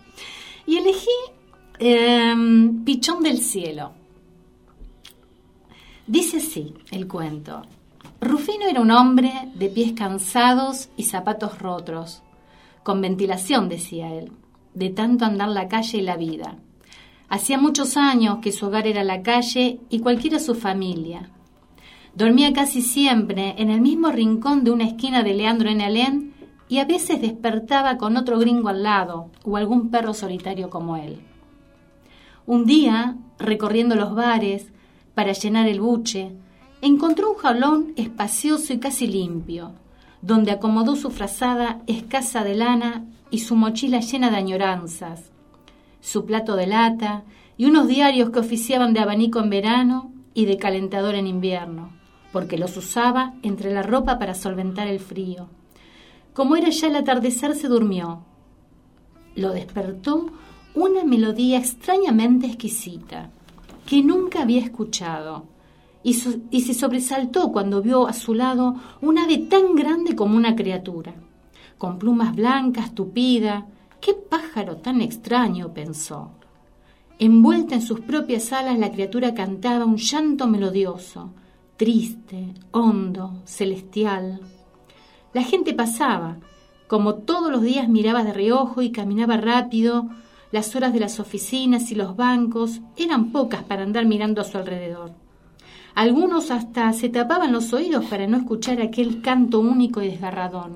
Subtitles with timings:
[0.65, 1.07] Y elegí
[1.79, 2.33] eh,
[2.83, 3.93] Pichón del Cielo.
[6.07, 7.61] Dice así el cuento.
[8.19, 12.23] Rufino era un hombre de pies cansados y zapatos rotos,
[12.83, 14.31] con ventilación, decía él,
[14.73, 16.57] de tanto andar la calle y la vida.
[17.29, 21.29] Hacía muchos años que su hogar era la calle y cualquiera su familia.
[22.15, 26.33] Dormía casi siempre en el mismo rincón de una esquina de Leandro en Alén
[26.69, 31.21] y a veces despertaba con otro gringo al lado o algún perro solitario como él.
[32.45, 34.71] Un día, recorriendo los bares
[35.15, 36.31] para llenar el buche,
[36.81, 39.71] encontró un jalón espacioso y casi limpio,
[40.21, 45.31] donde acomodó su frazada escasa de lana y su mochila llena de añoranzas,
[45.99, 47.23] su plato de lata
[47.57, 52.02] y unos diarios que oficiaban de abanico en verano y de calentador en invierno,
[52.33, 55.47] porque los usaba entre la ropa para solventar el frío.
[56.33, 58.23] Como era ya el atardecer, se durmió.
[59.35, 60.31] Lo despertó
[60.73, 63.29] una melodía extrañamente exquisita
[63.85, 65.45] que nunca había escuchado
[66.01, 71.13] y, se sobresaltó cuando vio a su lado un ave tan grande como una criatura,
[71.77, 73.67] con plumas blancas, tupida.
[74.01, 75.73] ¡Qué pájaro tan extraño!
[75.73, 76.31] pensó.
[77.19, 81.29] Envuelta en sus propias alas, la criatura cantaba un llanto melodioso,
[81.77, 84.39] triste, hondo, celestial.
[85.33, 86.37] La gente pasaba,
[86.87, 90.09] como todos los días miraba de reojo y caminaba rápido,
[90.51, 94.57] las horas de las oficinas y los bancos eran pocas para andar mirando a su
[94.57, 95.11] alrededor.
[95.95, 100.71] Algunos hasta se tapaban los oídos para no escuchar aquel canto único y desgarrador.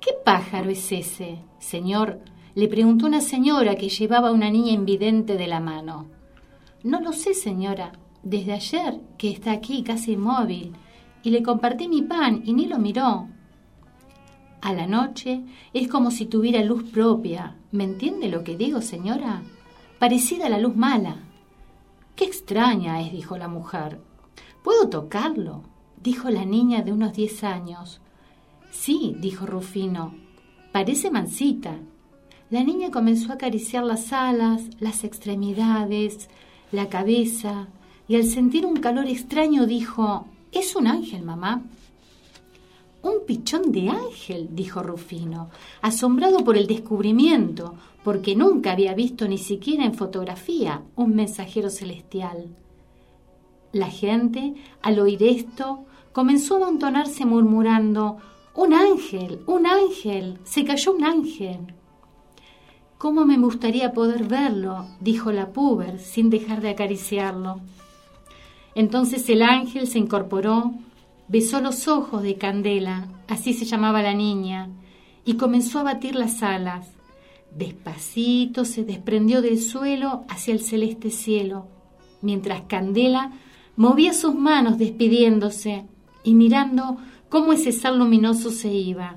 [0.00, 2.20] ¿Qué pájaro es ese, señor?
[2.56, 6.06] le preguntó una señora que llevaba a una niña invidente de la mano.
[6.84, 7.92] No lo sé, señora.
[8.24, 10.72] Desde ayer que está aquí casi inmóvil.
[11.22, 13.28] Y le compartí mi pan y ni lo miró.
[14.60, 15.42] A la noche
[15.74, 17.56] es como si tuviera luz propia.
[17.70, 19.42] ¿Me entiende lo que digo, señora?
[19.98, 21.16] Parecida a la luz mala.
[22.16, 24.00] Qué extraña es, dijo la mujer.
[24.62, 25.62] ¿Puedo tocarlo?
[26.02, 28.00] dijo la niña de unos diez años.
[28.70, 30.14] Sí, dijo Rufino.
[30.72, 31.76] Parece mansita.
[32.50, 36.28] La niña comenzó a acariciar las alas, las extremidades,
[36.72, 37.68] la cabeza,
[38.08, 41.62] y al sentir un calor extraño dijo, Es un ángel, mamá.
[43.02, 45.50] Un pichón de ángel, dijo Rufino,
[45.82, 52.48] asombrado por el descubrimiento, porque nunca había visto ni siquiera en fotografía un mensajero celestial.
[53.72, 58.18] La gente, al oír esto, comenzó a amontonarse murmurando
[58.54, 61.74] Un ángel, un ángel, se cayó un ángel.
[62.98, 64.86] ¿Cómo me gustaría poder verlo?
[65.00, 67.60] dijo la puber sin dejar de acariciarlo.
[68.74, 70.72] Entonces el ángel se incorporó,
[71.28, 74.70] besó los ojos de Candela, así se llamaba la niña,
[75.24, 76.88] y comenzó a batir las alas.
[77.56, 81.68] Despacito se desprendió del suelo hacia el celeste cielo,
[82.20, 83.32] mientras Candela
[83.76, 85.84] movía sus manos despidiéndose
[86.24, 86.98] y mirando
[87.28, 89.16] cómo ese sal luminoso se iba.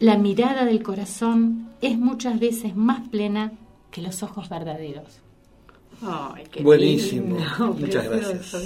[0.00, 3.52] La mirada del corazón es muchas veces más plena
[3.90, 5.23] que los ojos verdaderos.
[6.02, 7.36] Ay, qué Buenísimo.
[7.78, 8.56] Muchas gracias.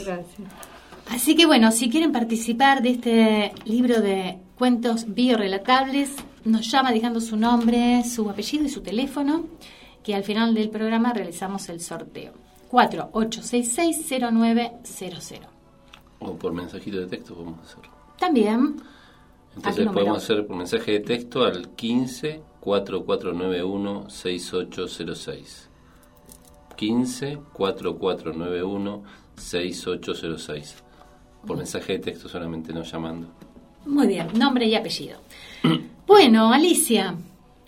[1.10, 6.14] Así que bueno, si quieren participar de este libro de cuentos biorelatables,
[6.44, 9.46] nos llama dejando su nombre, su apellido y su teléfono,
[10.02, 12.32] que al final del programa realizamos el sorteo.
[12.70, 15.40] 48660900.
[16.20, 17.90] O por mensajito de texto podemos hacerlo.
[18.19, 18.76] También.
[19.56, 25.68] Entonces podemos hacer por mensaje de texto al 15 4491 6806.
[26.78, 29.02] 15 4491
[29.36, 30.84] 6806.
[31.44, 33.26] Por mensaje de texto solamente, no llamando.
[33.84, 35.19] Muy bien, nombre y apellido.
[36.06, 37.16] bueno, Alicia.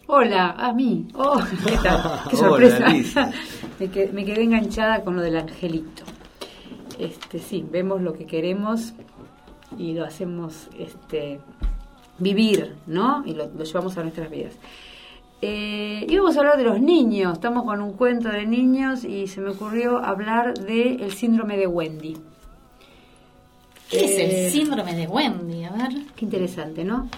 [0.07, 1.09] Hola, a mí.
[1.15, 2.21] Oh, ¿qué tal?
[2.31, 2.87] Qué sorpresa.
[3.81, 6.05] me, quedé, me, quedé, enganchada con lo del angelito.
[6.97, 8.93] Este, sí, vemos lo que queremos
[9.77, 11.41] y lo hacemos este,
[12.19, 13.25] vivir, ¿no?
[13.27, 14.55] Y lo, lo llevamos a nuestras vidas.
[15.43, 19.41] Eh, íbamos a hablar de los niños, estamos con un cuento de niños y se
[19.41, 22.17] me ocurrió hablar del el síndrome de Wendy.
[23.91, 25.65] ¿Qué es el eh, síndrome de Wendy?
[25.65, 25.89] A ver.
[26.15, 27.09] Qué interesante, ¿no?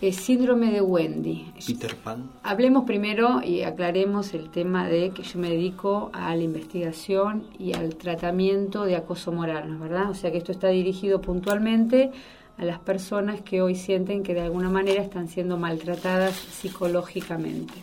[0.00, 1.52] El síndrome de Wendy.
[1.66, 2.30] Peter Pan.
[2.42, 7.74] Hablemos primero y aclaremos el tema de que yo me dedico a la investigación y
[7.74, 10.10] al tratamiento de acoso moral, ¿no es verdad?
[10.10, 12.12] O sea que esto está dirigido puntualmente
[12.56, 17.74] a las personas que hoy sienten que de alguna manera están siendo maltratadas psicológicamente.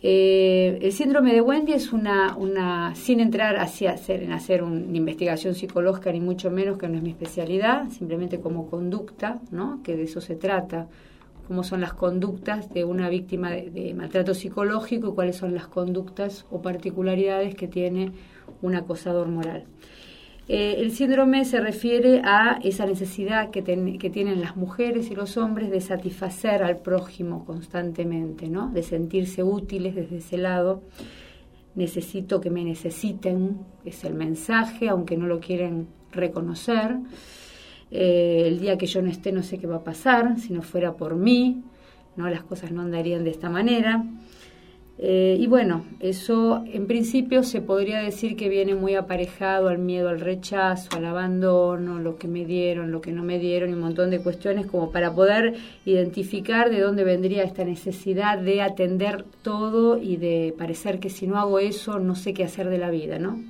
[0.00, 4.96] Eh, el síndrome de Wendy es una, una sin entrar hacia hacer, en hacer una
[4.96, 9.80] investigación psicológica, ni mucho menos que no es mi especialidad, simplemente como conducta, ¿no?
[9.82, 10.86] que de eso se trata,
[11.48, 16.44] cómo son las conductas de una víctima de maltrato psicológico y cuáles son las conductas
[16.50, 18.12] o particularidades que tiene
[18.62, 19.64] un acosador moral.
[20.50, 25.70] Eh, el síndrome se refiere a esa necesidad que, tienen las mujeres y los hombres
[25.70, 28.70] de satisfacer al prójimo constantemente, ¿no?
[28.70, 30.82] de sentirse útiles desde ese lado.
[31.74, 36.96] Necesito que me necesiten, es el mensaje, aunque no lo quieren reconocer.
[37.90, 40.62] Eh, el día que yo no esté no sé qué va a pasar, si no
[40.62, 41.62] fuera por mí,
[42.16, 42.26] ¿no?
[42.30, 44.02] las cosas no andarían de esta manera.
[45.00, 50.08] Eh, y bueno, eso en principio se podría decir que viene muy aparejado al miedo
[50.08, 53.80] al rechazo, al abandono, lo que me dieron, lo que no me dieron y un
[53.80, 59.98] montón de cuestiones como para poder identificar de dónde vendría esta necesidad de atender todo
[59.98, 63.20] y de parecer que si no hago eso no sé qué hacer de la vida,
[63.20, 63.40] ¿no?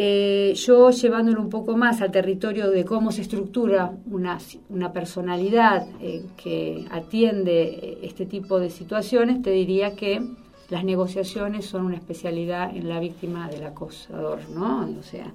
[0.00, 4.38] Eh, yo llevándolo un poco más al territorio de cómo se estructura una,
[4.68, 10.22] una personalidad eh, que atiende eh, este tipo de situaciones, te diría que
[10.70, 14.88] las negociaciones son una especialidad en la víctima del acosador, ¿no?
[15.00, 15.32] O sea,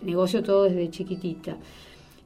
[0.00, 1.58] negocio todo desde chiquitita.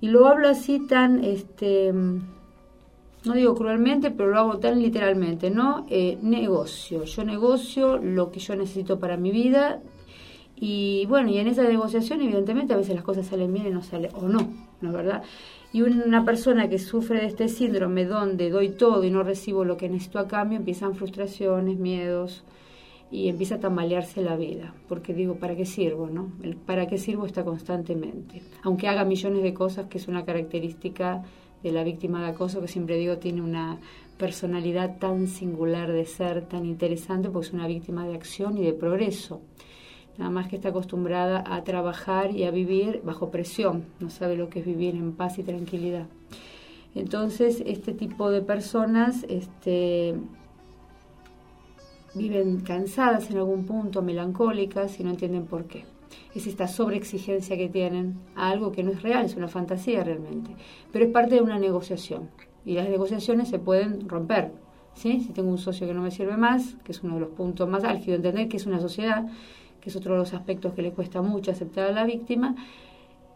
[0.00, 5.84] Y lo hablo así tan, este, no digo cruelmente, pero lo hago tan literalmente, ¿no?
[6.22, 9.80] negocio, yo negocio lo que yo necesito para mi vida
[10.58, 13.82] Y bueno, y en esa negociación evidentemente a veces las cosas salen bien y no
[13.82, 14.48] salen, o no,
[14.80, 15.22] ¿no es verdad?
[15.72, 19.76] Y una persona que sufre de este síndrome donde doy todo y no recibo lo
[19.76, 22.42] que necesito a cambio, empiezan frustraciones, miedos
[23.10, 24.74] y empieza a tambalearse la vida.
[24.88, 26.08] Porque digo, ¿para qué sirvo?
[26.08, 26.32] no?
[26.42, 28.42] El ¿Para qué sirvo está constantemente?
[28.62, 31.22] Aunque haga millones de cosas, que es una característica
[31.62, 33.78] de la víctima de acoso, que siempre digo tiene una
[34.16, 38.72] personalidad tan singular de ser, tan interesante, porque es una víctima de acción y de
[38.72, 39.42] progreso
[40.18, 44.48] nada más que está acostumbrada a trabajar y a vivir bajo presión, no sabe lo
[44.48, 46.06] que es vivir en paz y tranquilidad.
[46.94, 50.14] Entonces, este tipo de personas este,
[52.14, 55.84] viven cansadas en algún punto, melancólicas y no entienden por qué.
[56.34, 60.50] Es esta sobreexigencia que tienen a algo que no es real, es una fantasía realmente,
[60.92, 62.30] pero es parte de una negociación
[62.64, 64.52] y las negociaciones se pueden romper.
[64.94, 65.20] ¿sí?
[65.20, 67.68] Si tengo un socio que no me sirve más, que es uno de los puntos
[67.68, 69.26] más álgidos, entender que es una sociedad
[69.86, 72.56] que es otro de los aspectos que le cuesta mucho aceptar a la víctima,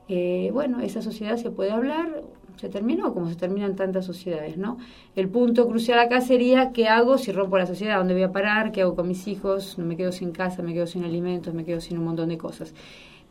[0.09, 2.25] eh, bueno, esa sociedad se puede hablar,
[2.57, 4.76] se terminó como se terminan tantas sociedades, ¿no?
[5.14, 8.73] El punto crucial acá sería qué hago si rompo la sociedad, dónde voy a parar,
[8.73, 11.64] qué hago con mis hijos, no me quedo sin casa, me quedo sin alimentos, me
[11.64, 12.75] quedo sin un montón de cosas.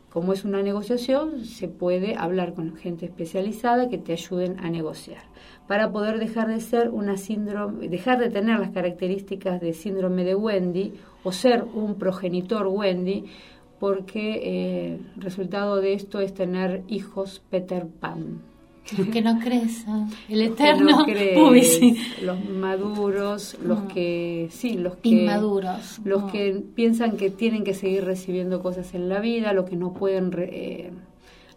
[0.08, 5.24] Como es una negociación, se puede hablar con gente especializada que te ayuden a negociar
[5.68, 10.34] para poder dejar de ser una síndrome, dejar de tener las características de síndrome de
[10.34, 13.24] Wendy o ser un progenitor Wendy,
[13.78, 18.42] porque el eh, resultado de esto es tener hijos Peter Pan.
[18.96, 21.04] Los que no crecen, el eterno.
[21.62, 21.96] sí.
[22.22, 23.86] Los maduros, los mm.
[23.88, 26.26] que sí, los que inmaduros, los mm.
[26.28, 30.32] que piensan que tienen que seguir recibiendo cosas en la vida, los que no pueden
[30.36, 30.90] eh,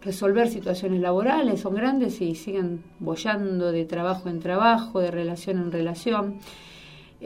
[0.02, 5.72] resolver situaciones laborales, son grandes y siguen bollando de trabajo en trabajo, de relación en
[5.72, 6.36] relación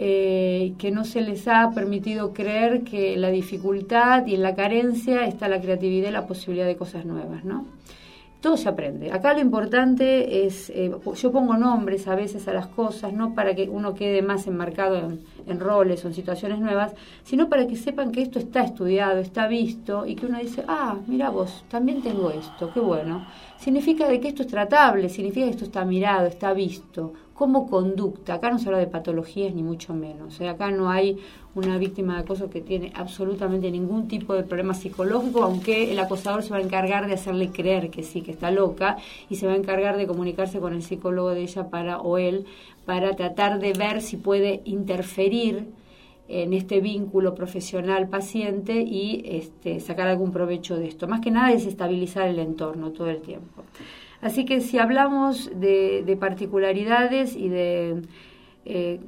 [0.01, 5.27] eh, que no se les ha permitido creer que la dificultad y en la carencia
[5.27, 7.67] está la creatividad y la posibilidad de cosas nuevas, ¿no?
[8.41, 9.11] Todo se aprende.
[9.11, 13.57] Acá lo importante es, eh, yo pongo nombres a veces a las cosas, no para
[13.57, 16.93] que uno quede más enmarcado en, en, roles o en situaciones nuevas,
[17.25, 20.97] sino para que sepan que esto está estudiado, está visto y que uno dice, ah,
[21.09, 23.27] mira vos, también tengo esto, qué bueno.
[23.59, 28.35] Significa de que esto es tratable, significa que esto está mirado, está visto como conducta.
[28.35, 30.41] Acá no se habla de patologías ni mucho menos.
[30.41, 30.49] ¿eh?
[30.49, 31.19] Acá no hay
[31.55, 36.43] una víctima de acoso que tiene absolutamente ningún tipo de problema psicológico, aunque el acosador
[36.43, 38.97] se va a encargar de hacerle creer que sí, que está loca,
[39.31, 42.45] y se va a encargar de comunicarse con el psicólogo de ella para o él
[42.85, 45.69] para tratar de ver si puede interferir
[46.27, 51.07] en este vínculo profesional paciente y este, sacar algún provecho de esto.
[51.07, 53.63] Más que nada es estabilizar el entorno todo el tiempo.
[54.21, 58.03] Así que si hablamos de, particularidades y de...
[58.65, 59.01] Eh,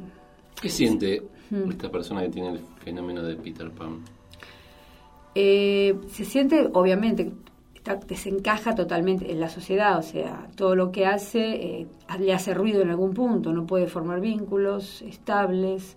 [0.61, 1.71] ¿Qué siente hmm.
[1.71, 4.05] esta persona que tiene el fenómeno de Peter Pan?
[5.35, 7.33] Eh, se siente, obviamente,
[8.07, 11.87] desencaja totalmente en la sociedad, o sea, todo lo que hace eh,
[12.19, 15.97] le hace ruido en algún punto, no puede formar vínculos estables,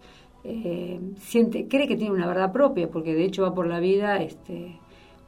[1.20, 4.78] siente, cree que tiene una verdad propia, porque de hecho va por la vida este,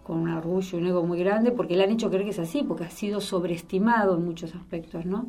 [0.05, 2.39] con un orgullo y un ego muy grande, porque le han hecho creer que es
[2.39, 5.27] así, porque ha sido sobreestimado en muchos aspectos, ¿no?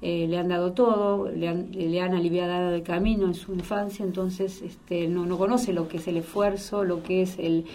[0.00, 4.04] Eh, le han dado todo, le han, le han aliviado el camino en su infancia,
[4.04, 7.66] entonces este, no, no conoce lo que es el esfuerzo, lo que es el,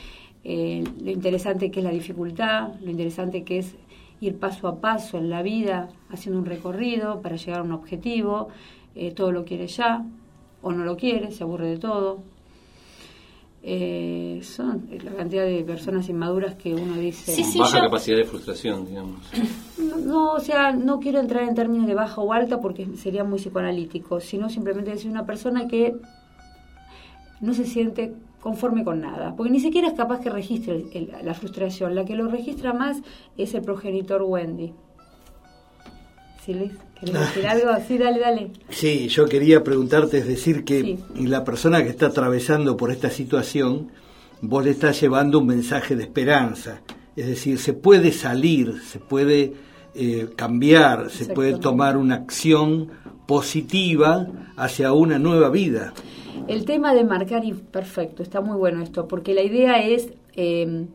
[0.44, 3.76] lo interesante que es la dificultad, lo interesante que es
[4.20, 8.50] ir paso a paso en la vida, haciendo un recorrido para llegar a un objetivo,
[8.96, 10.06] eh, todo lo quiere ya,
[10.62, 12.24] o no lo quiere, se aburre de todo,
[13.64, 19.22] eh, son la cantidad de personas inmaduras que uno dice baja capacidad de frustración digamos.
[20.04, 23.38] No, o sea no quiero entrar en términos de baja o alta porque sería muy
[23.38, 25.96] psicoanalítico sino simplemente decir una persona que
[27.40, 30.84] no se siente conforme con nada porque ni siquiera es capaz que registre
[31.24, 33.04] la frustración la que lo registra más
[33.38, 34.74] es el progenitor Wendy
[36.46, 36.72] ¿Sí, Luis?
[37.00, 37.70] ¿Querés decir algo?
[37.88, 38.52] Sí, dale, dale.
[38.70, 43.92] Sí, yo quería preguntarte, es decir, que la persona que está atravesando por esta situación,
[44.42, 46.82] vos le estás llevando un mensaje de esperanza.
[47.16, 49.54] Es decir, se puede salir, se puede
[49.94, 52.90] eh, cambiar, se puede tomar una acción
[53.28, 55.94] positiva hacia una nueva vida.
[56.48, 60.10] El tema de marcar, perfecto, está muy bueno esto, porque la idea es...
[60.36, 60.88] Eh,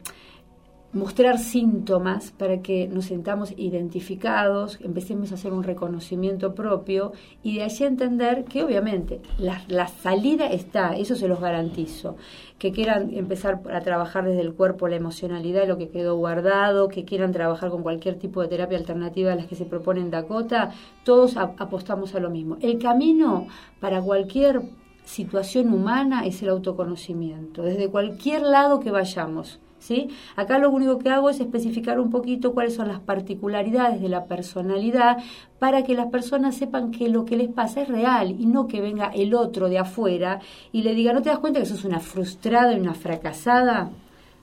[0.97, 7.13] mostrar síntomas para que nos sentamos identificados, empecemos a hacer un reconocimiento propio
[7.43, 12.17] y de allí entender que obviamente la, salida está, eso se los garantizo,
[12.59, 17.05] que quieran empezar a trabajar desde el cuerpo la emocionalidad, lo que quedó guardado, que
[17.05, 20.71] quieran trabajar con cualquier tipo de terapia alternativa a las que se propone en Dakota,
[21.05, 22.57] todos apostamos a lo mismo.
[22.63, 23.47] El camino
[23.81, 24.63] para cualquier
[25.05, 30.09] situación humana es el autoconocimiento, desde cualquier lado que vayamos ¿sí?
[30.35, 34.25] Acá lo único que hago es especificar un poquito cuáles son las particularidades de la
[34.25, 35.19] personalidad
[35.61, 38.81] para que las personas sepan que lo que les pasa es real y no que
[38.81, 40.41] venga el otro de afuera
[40.73, 43.91] y le diga, ¿no te das cuenta que sos una frustrada y una fracasada?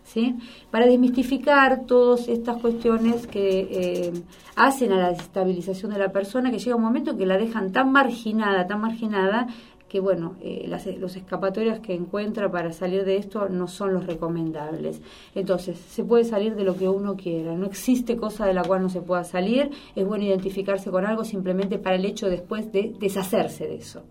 [0.05, 0.35] ¿Sí?
[0.69, 4.13] Para desmistificar todas estas cuestiones que eh,
[4.55, 7.71] hacen a la desestabilización de la persona, que llega un momento en que la dejan
[7.71, 9.47] tan marginada, tan marginada,
[9.93, 14.07] que bueno, eh, las, los escapatorias que encuentra para salir de esto no son los
[14.07, 15.03] recomendables.
[15.35, 18.81] Entonces, se puede salir de lo que uno quiera, no existe cosa de la cual
[18.81, 22.95] no se pueda salir, es bueno identificarse con algo simplemente para el hecho después de
[22.99, 24.01] deshacerse de eso.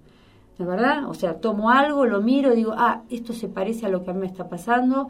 [0.56, 1.10] ¿De verdad?
[1.10, 4.14] O sea, tomo algo, lo miro, digo, ah, esto se parece a lo que a
[4.14, 5.08] mí me está pasando,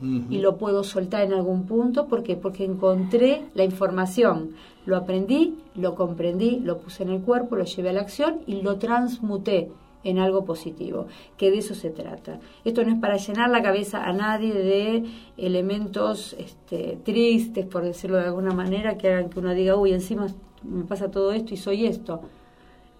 [0.00, 2.06] y lo puedo soltar en algún punto.
[2.06, 2.36] ¿Por qué?
[2.36, 4.52] Porque encontré la información,
[4.86, 8.62] lo aprendí, lo comprendí, lo puse en el cuerpo, lo llevé a la acción y
[8.62, 9.70] lo transmuté
[10.06, 12.38] en algo positivo, que de eso se trata.
[12.64, 15.04] Esto no es para llenar la cabeza a nadie de
[15.36, 20.28] elementos este, tristes, por decirlo de alguna manera, que hagan que uno diga, uy, encima
[20.62, 22.20] me pasa todo esto y soy esto.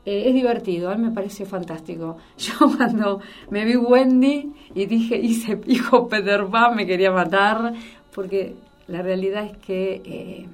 [0.05, 2.17] Eh, es divertido, a mí me parece fantástico.
[2.39, 3.21] Yo cuando
[3.51, 7.73] me vi Wendy y dije, hice hijo Peter Pan, me quería matar,
[8.13, 8.57] porque
[8.89, 10.49] la realidad es que eh,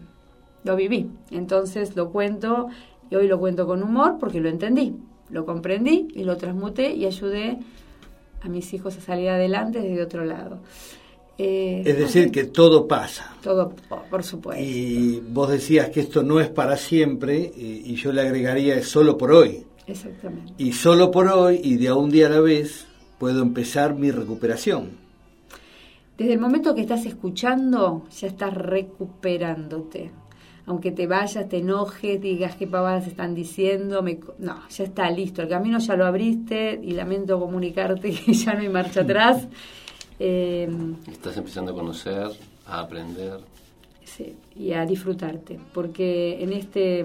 [0.65, 1.11] lo viví.
[1.31, 2.69] Entonces lo cuento
[3.11, 4.95] y hoy lo cuento con humor porque lo entendí
[5.33, 7.59] lo comprendí y lo transmuté y ayudé
[8.43, 10.61] a mis hijos a salir adelante desde otro lado.
[11.39, 13.35] Eh, es decir, que todo pasa.
[13.43, 13.75] Todo,
[14.11, 14.63] por supuesto.
[14.63, 19.17] Y vos decías que esto no es para siempre, y, yo le agregaría es solo
[19.17, 19.65] por hoy.
[19.87, 20.53] Exactamente.
[20.59, 22.87] Y solo por hoy, y de a un día a la vez,
[23.19, 24.91] puedo empezar mi recuperación.
[26.19, 30.11] Desde el momento que estás escuchando, ya estás recuperándote
[30.67, 34.05] aunque te vayas, te enojes, digas qué pavadas están diciendo,
[34.39, 38.61] no, ya está listo, el camino ya lo abriste y lamento comunicarte que ya no
[38.61, 39.49] hay marcha atrás.
[40.19, 40.69] Eh,
[41.11, 42.29] Estás empezando a conocer,
[42.67, 43.41] a aprender.
[44.05, 47.05] Sí, y a disfrutarte, porque en este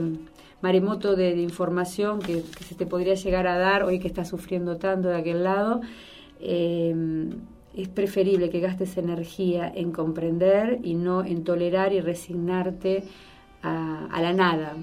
[0.62, 5.08] maremoto de, información que, se te podría llegar a dar hoy que estás sufriendo tanto
[5.08, 5.81] de aquel lado,
[6.40, 6.94] eh,
[7.75, 13.03] es preferible que gastes energía en comprender y no en tolerar y resignarte
[13.68, 14.74] a, la nada.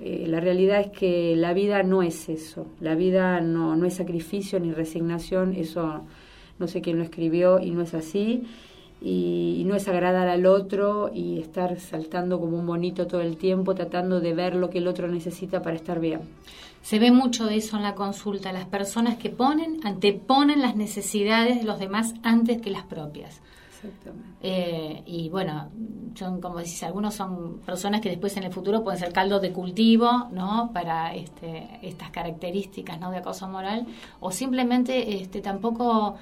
[0.00, 3.94] Eh, la realidad es que la vida no es eso, la vida no, no es
[3.94, 6.02] sacrificio ni resignación, eso
[6.58, 8.46] no sé quién lo escribió y no es así,
[9.00, 13.74] y, no es agradar al otro y estar saltando como un bonito todo el tiempo,
[13.74, 16.20] tratando de ver lo que el otro necesita para estar bien.
[16.82, 21.58] Se ve mucho de eso en la consulta, las personas que ponen, anteponen las necesidades
[21.58, 23.40] de los demás antes que las propias.
[24.42, 25.70] Eh, y bueno,
[26.14, 29.52] son como decís, algunos son personas que después en el futuro pueden ser caldos de
[29.52, 30.70] cultivo, ¿no?
[30.72, 33.10] Para este, estas características, ¿no?
[33.10, 33.86] De acoso moral,
[34.20, 36.16] o simplemente este, tampoco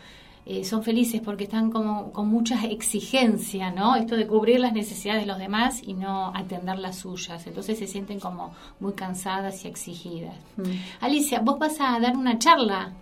[0.49, 3.97] eh, son felices porque están como con muchas exigencias, ¿no?
[3.97, 7.45] Esto de cubrir las necesidades de los demás y no atender las suyas.
[7.49, 10.37] Entonces se sienten como muy cansadas y exigidas.
[10.57, 10.63] Mm.
[11.01, 12.93] Alicia, vos vas a dar una charla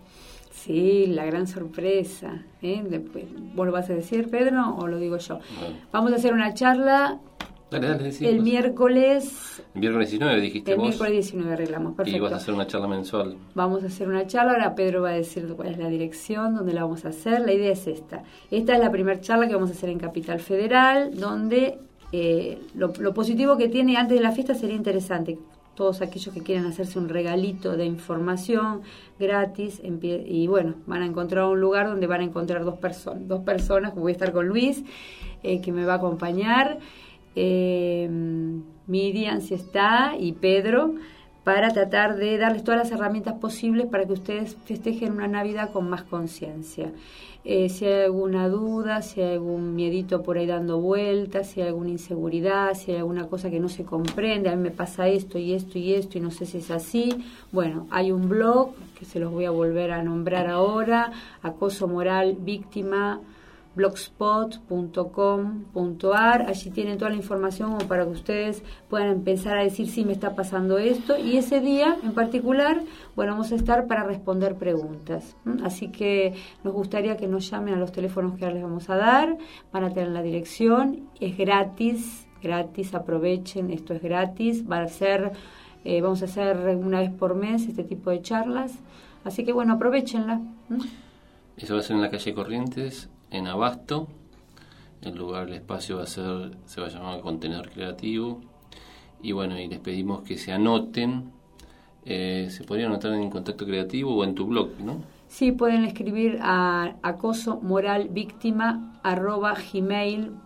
[0.64, 2.42] Sí, la gran sorpresa.
[2.62, 2.82] ¿eh?
[2.88, 3.24] Después,
[3.54, 5.38] ¿Vos lo vas a decir, Pedro, o lo digo yo?
[5.92, 7.20] Vamos a hacer una charla
[7.70, 9.62] el miércoles.
[9.74, 12.16] El miércoles 19 dijiste El miércoles 19 arreglamos, perfecto.
[12.16, 13.36] Y vas a hacer una charla mensual.
[13.54, 16.72] Vamos a hacer una charla, ahora Pedro va a decir cuál es la dirección, dónde
[16.72, 17.40] la vamos a hacer.
[17.40, 18.22] La idea es esta.
[18.50, 21.78] Esta es la primera charla que vamos a hacer en Capital Federal, donde
[22.12, 25.38] eh, lo, lo, positivo que tiene antes de la fiesta sería interesante
[25.74, 28.82] todos aquellos que quieran hacerse un regalito de información
[29.18, 33.40] gratis y bueno, van a encontrar un lugar donde van a encontrar dos personas, dos
[33.40, 34.84] personas, voy a estar con Luis,
[35.42, 36.78] eh, que me va a acompañar,
[37.36, 38.08] eh,
[38.86, 40.94] Miriam si está y Pedro,
[41.44, 45.88] para tratar de darles todas las herramientas posibles para que ustedes festejen una Navidad con
[45.90, 46.90] más conciencia.
[47.46, 51.68] Eh, si hay alguna duda, si hay algún miedito por ahí dando vueltas, si hay
[51.68, 55.38] alguna inseguridad, si hay alguna cosa que no se comprende, a mí me pasa esto
[55.38, 57.22] y esto y esto y no sé si es así.
[57.52, 62.34] Bueno, hay un blog que se los voy a volver a nombrar ahora, acoso moral
[62.40, 63.20] víctima
[63.74, 66.42] blogspot.com.ar.
[66.42, 70.34] Allí tienen toda la información para que ustedes puedan empezar a decir si me está
[70.34, 71.18] pasando esto.
[71.18, 72.82] Y ese día en particular,
[73.16, 75.36] bueno, vamos a estar para responder preguntas.
[75.62, 78.96] Así que nos gustaría que nos llamen a los teléfonos que ahora les vamos a
[78.96, 79.36] dar.
[79.72, 81.08] Van a tener la dirección.
[81.20, 84.64] Es gratis, gratis, aprovechen, esto es gratis.
[84.70, 85.32] Va a ser,
[85.84, 88.72] eh, vamos a hacer una vez por mes este tipo de charlas.
[89.24, 90.40] Así que bueno, aprovechenla.
[91.56, 94.08] Eso va a ser en la calle Corrientes, en Abasto.
[95.02, 98.40] El lugar, el espacio va a ser, se va a llamar Contenedor Creativo.
[99.22, 101.32] Y bueno, y les pedimos que se anoten.
[102.04, 105.02] Eh, se podrían anotar en Contacto Creativo o en tu blog, ¿no?
[105.28, 108.92] Sí, pueden escribir a acoso moral víctima
[109.72, 110.44] gmail.com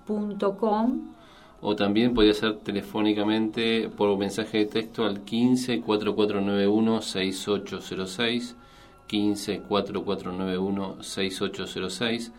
[1.61, 8.57] o también podría ser telefónicamente por mensaje de texto al 15 4491 6806
[9.09, 12.33] 15 4491 6806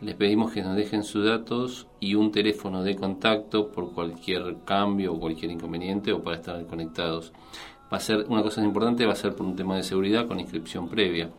[0.00, 5.14] les pedimos que nos dejen sus datos y un teléfono de contacto por cualquier cambio
[5.14, 7.32] o cualquier inconveniente o para estar conectados.
[7.92, 10.38] Va a ser una cosa importante, va a ser por un tema de seguridad con
[10.38, 11.30] inscripción previa.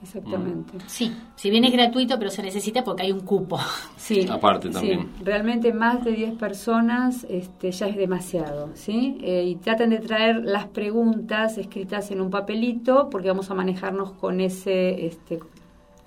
[0.00, 0.78] Exactamente.
[0.86, 3.58] Sí, si bien es gratuito, pero se necesita porque hay un cupo.
[3.96, 5.10] Sí, aparte también.
[5.22, 9.18] realmente más de 10 personas este, ya es demasiado, ¿sí?
[9.22, 14.12] Eh, y traten de traer las preguntas escritas en un papelito porque vamos a manejarnos
[14.12, 15.40] con ese este,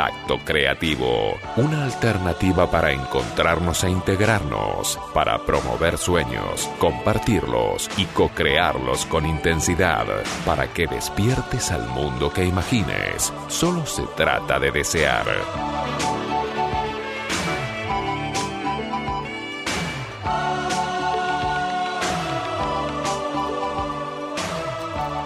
[0.05, 9.25] Contacto Creativo, una alternativa para encontrarnos e integrarnos, para promover sueños, compartirlos y co-crearlos con
[9.25, 10.05] intensidad,
[10.45, 13.33] para que despiertes al mundo que imagines.
[13.49, 15.25] Solo se trata de desear.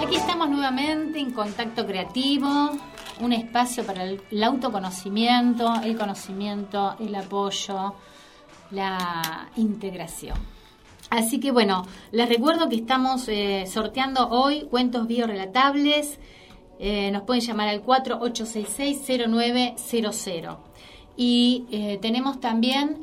[0.00, 2.78] Aquí estamos nuevamente en Contacto Creativo,
[3.20, 7.94] un espacio para el, autoconocimiento, el conocimiento, el apoyo,
[8.70, 10.36] la integración.
[11.10, 16.18] Así que bueno, les recuerdo que estamos eh, sorteando hoy cuentos biorelatables.
[16.78, 20.58] Eh, nos pueden llamar al 4866-0900.
[21.16, 23.00] Y eh, tenemos también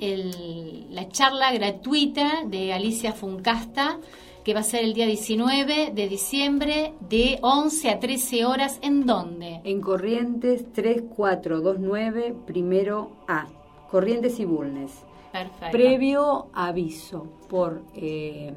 [0.91, 3.97] la charla gratuita de Alicia Funcasta,
[4.45, 8.77] que va a ser el día 19 de diciembre de 11 a 13 horas.
[8.83, 9.59] ¿En dónde?
[9.63, 13.47] En Corrientes 3429, primero A.
[13.89, 15.03] Corrientes y Bulnes.
[15.31, 15.71] Perfecto.
[15.71, 18.53] Previo aviso por eh,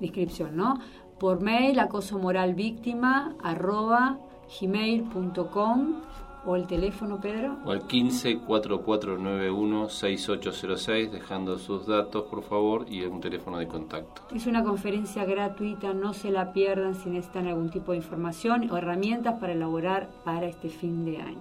[0.00, 0.80] inscripción, ¿no?
[1.20, 4.18] Por mail, acoso moral víctima, arroba
[4.60, 6.02] gmail.com
[6.50, 7.58] o el teléfono, Pedro.
[7.66, 14.22] O al 15 4491 6806, dejando sus datos, por favor, y un teléfono de contacto.
[14.34, 18.78] Es una conferencia gratuita, no se la pierdan si necesitan algún tipo de información o
[18.78, 21.40] herramientas para elaborar para este fin de año.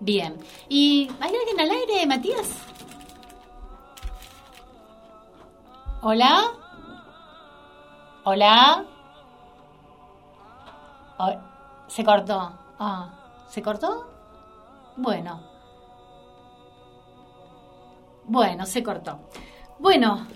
[0.00, 0.36] Bien.
[0.68, 2.58] ¿Y hay alguien al aire, Matías?
[6.02, 6.42] ¿Hola?
[8.24, 8.84] ¿Hola?
[11.18, 11.38] O-
[11.86, 12.52] ¿Se cortó?
[12.78, 13.10] Ah,
[13.48, 14.17] ¿se cortó?
[14.98, 15.40] Bueno.
[18.26, 19.20] Bueno, se cortó.
[19.78, 20.26] Bueno,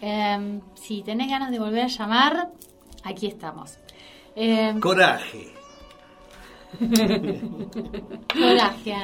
[0.00, 2.50] em, si tenés ganas de volver a llamar,
[3.04, 3.78] aquí estamos.
[4.34, 5.52] Em, Coraje.
[8.32, 8.94] Coraje.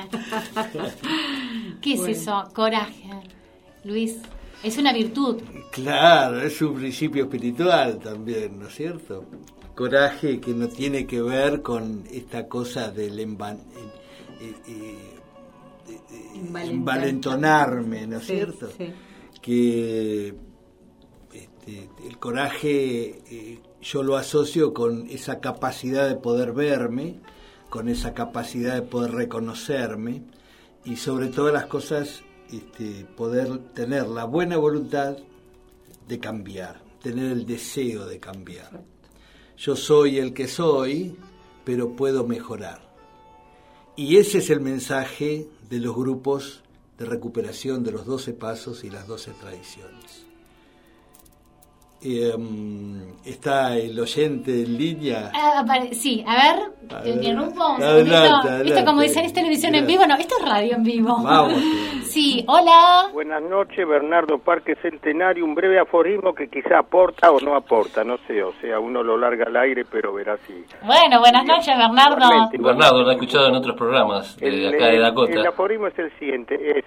[1.81, 2.45] ¿Qué es eso?
[2.55, 3.11] Coraje.
[3.85, 4.21] Luis,
[4.62, 5.43] es una virtud.
[5.73, 9.25] Claro, es un principio espiritual también, ¿no es cierto?
[9.75, 13.61] Coraje que no tiene que ver con esta cosa del envan-
[14.48, 14.55] eh,
[15.88, 18.68] eh, envalentonarme, ¿no es Sí, cierto?
[18.76, 18.92] sí.
[19.40, 20.35] Que
[21.33, 27.20] este, el coraje eh, yo lo asocio con esa capacidad de poder verme,
[27.68, 30.22] con esa capacidad de poder reconocerme
[30.85, 35.16] y sobre todas las cosas este, poder tener la buena voluntad
[36.07, 38.83] de cambiar, tener el deseo de cambiar.
[39.57, 41.16] Yo soy el que soy,
[41.64, 42.91] pero puedo mejorar.
[43.96, 46.62] Y ese es el mensaje de los grupos
[46.98, 50.32] de recuperación de los 12 pasos y las 12 tradiciones.
[52.05, 52.33] Eh,
[53.25, 55.31] está el oyente en línea.
[55.33, 58.49] Ah, sí, a ver, interrumpo un adelante, segundito.
[58.49, 58.69] adelante.
[58.75, 60.07] Esto como dicen, ¿es televisión en vivo?
[60.07, 61.17] No, esto es radio en vivo.
[61.23, 61.55] Vamos.
[62.03, 63.09] Sí, hola.
[63.15, 65.47] Buenas noches, Bernardo Parque Centenario.
[65.47, 68.43] Un breve aforismo que quizá aporta o no aporta, no sé.
[68.43, 70.53] O sea, uno lo larga al aire, pero verá si.
[70.85, 72.17] Bueno, buenas noches, Bernardo.
[72.17, 72.59] Igualmente.
[72.59, 75.33] Bernardo, lo he escuchado en otros programas de El, acá de Dakota.
[75.33, 76.85] el aforismo es el siguiente: es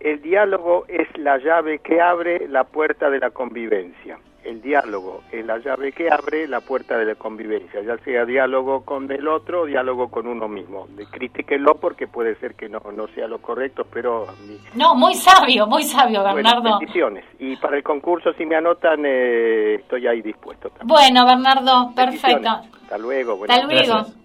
[0.00, 4.18] el diálogo es la llave que abre la puerta de la convivencia.
[4.44, 8.84] El diálogo es la llave que abre la puerta de la convivencia, ya sea diálogo
[8.84, 10.86] con el otro o diálogo con uno mismo.
[11.10, 14.26] Critíquenlo porque puede ser que no, no sea lo correcto, pero
[14.74, 16.78] No, muy sabio, muy sabio, Bueno, Bernardo.
[16.78, 17.24] bendiciones.
[17.38, 20.68] Y para el concurso, si me anotan, eh, estoy ahí dispuesto.
[20.68, 20.88] también.
[20.88, 22.48] Bueno, Bernardo, perfecto.
[22.82, 23.36] Hasta luego.
[23.38, 23.92] buenas Hasta luego.
[23.94, 24.16] Gracias.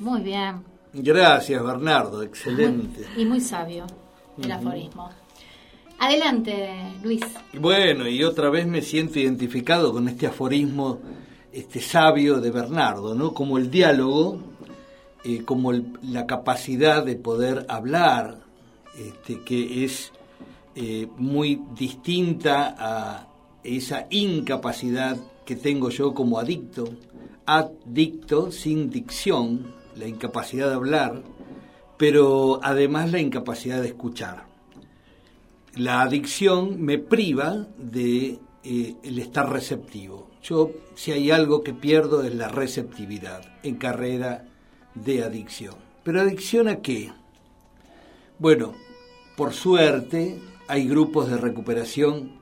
[0.00, 0.64] Muy bien.
[0.92, 3.02] Gracias, Bernardo, excelente.
[3.16, 3.86] Y muy sabio
[4.42, 5.10] el aforismo.
[5.98, 7.22] Adelante, Luis.
[7.58, 11.00] Bueno, y otra vez me siento identificado con este aforismo
[11.52, 13.34] este sabio de Bernardo, ¿no?
[13.34, 14.38] Como el diálogo,
[15.24, 18.38] eh, como la capacidad de poder hablar,
[18.96, 20.12] este, que es
[20.76, 23.28] eh, muy distinta a
[23.64, 26.88] esa incapacidad que tengo yo como adicto,
[27.46, 31.22] adicto sin dicción, la incapacidad de hablar,
[31.96, 34.47] pero además la incapacidad de escuchar.
[35.74, 40.30] La adicción me priva de eh, el estar receptivo.
[40.42, 44.46] Yo, si hay algo que pierdo es la receptividad en carrera
[44.94, 45.74] de adicción.
[46.02, 47.12] ¿Pero adicción a qué?
[48.38, 48.74] Bueno,
[49.36, 52.38] por suerte hay grupos de recuperación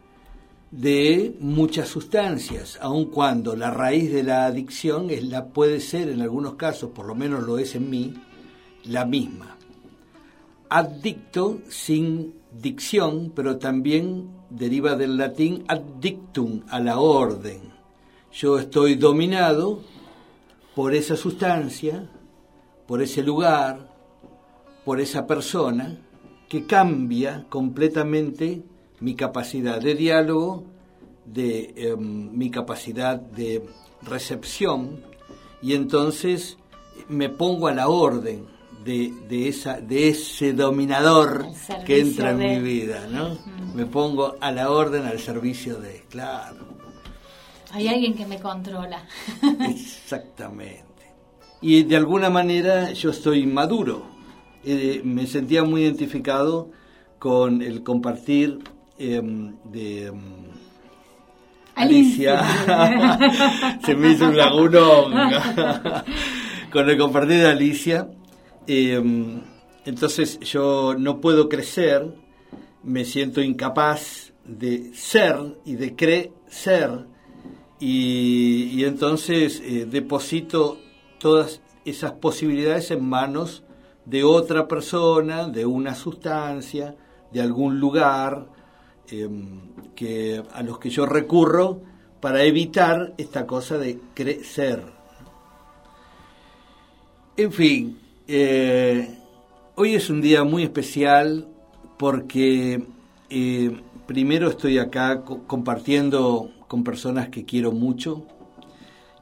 [0.70, 6.20] de muchas sustancias, aun cuando la raíz de la adicción es la puede ser en
[6.20, 8.14] algunos casos, por lo menos lo es en mí,
[8.84, 9.56] la misma.
[10.68, 17.72] Adicto sin dicción, pero también deriva del latín addictum, a la orden.
[18.32, 19.80] Yo estoy dominado
[20.74, 22.08] por esa sustancia,
[22.86, 23.90] por ese lugar,
[24.84, 25.98] por esa persona,
[26.48, 28.62] que cambia completamente
[29.00, 30.64] mi capacidad de diálogo,
[31.24, 33.62] de em, mi capacidad de
[34.02, 35.02] recepción,
[35.60, 36.58] y entonces
[37.08, 38.55] me pongo a la orden
[38.86, 41.46] de, de esa, de ese dominador
[41.84, 43.36] que entra en mi vida, ¿no?
[43.74, 46.76] Me pongo a la orden, al servicio de, claro.
[47.72, 49.04] Hay alguien que me controla.
[49.68, 50.84] Exactamente.
[51.60, 54.06] Y de alguna manera yo estoy maduro.
[54.64, 56.70] Eh, me sentía muy identificado
[57.18, 58.60] con el compartir
[58.98, 60.20] em, de em,
[61.74, 62.40] Alicia.
[63.84, 65.12] Se me hizo un lagunón.
[66.72, 68.08] con el compartir de Alicia.
[68.66, 69.40] Em,
[69.84, 72.12] entonces yo no puedo crecer,
[72.82, 77.06] me siento incapaz de ser y de crecer.
[77.78, 80.78] Y, entonces eh, deposito
[81.18, 83.62] todas esas posibilidades en manos
[84.04, 86.96] de otra persona, de una sustancia,
[87.32, 88.46] de algún lugar
[89.08, 91.80] em, que, a los que yo recurro
[92.20, 94.82] para evitar esta cosa de crecer.
[97.36, 99.18] En fin, eh,
[99.76, 101.48] hoy es un día muy especial
[101.96, 102.84] porque
[103.30, 108.26] eh, primero estoy acá compartiendo con personas que quiero mucho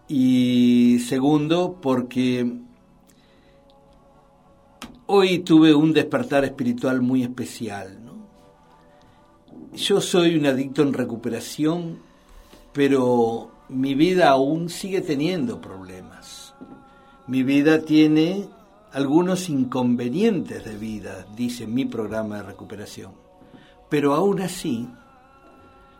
[0.08, 2.50] y segundo porque
[5.06, 7.98] hoy tuve un despertar espiritual muy especial.
[9.74, 11.98] Yo soy un adicto en recuperación,
[12.72, 16.54] pero mi vida aún sigue teniendo problemas.
[17.26, 18.48] Mi vida tiene
[18.94, 23.10] algunos inconvenientes de vida, dice mi programa de recuperación.
[23.88, 24.88] Pero aún así,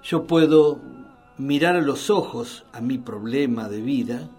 [0.04, 0.78] yo puedo
[1.36, 4.30] mirar a los ojos a mi problema de vida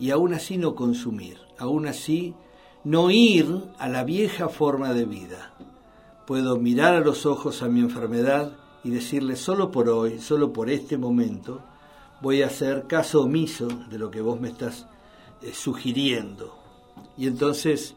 [0.00, 2.34] y aún así no consumir, aún así
[2.82, 3.46] no ir
[3.78, 5.54] a la vieja forma de vida.
[6.26, 8.50] Puedo mirar a los ojos a mi enfermedad
[8.82, 11.60] y decirle solo por hoy, solo por este momento,
[12.20, 14.88] voy a hacer caso omiso de lo que vos me estás
[15.40, 16.61] eh, sugiriendo.
[17.16, 17.94] Y entonces